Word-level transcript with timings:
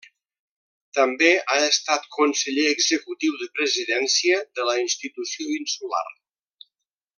També 0.97 1.27
ha 1.55 1.57
estat 1.65 2.07
conseller 2.15 2.65
executiu 2.71 3.37
de 3.43 3.49
Presidència 3.59 4.41
de 4.59 4.67
la 4.71 4.77
institució 4.87 5.49
insular. 5.61 6.05